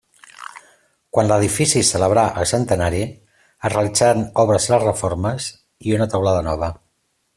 [1.17, 3.01] Quan l'edifici celebrà el centenari,
[3.69, 5.35] es realitzaren obres de reforma
[5.91, 6.73] i una teulada nova.